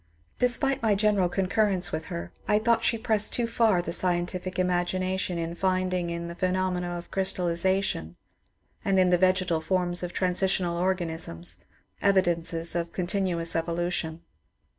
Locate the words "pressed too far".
2.97-3.83